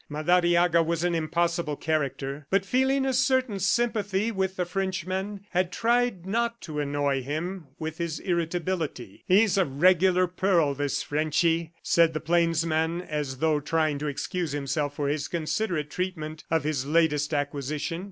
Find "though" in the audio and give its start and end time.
13.37-13.59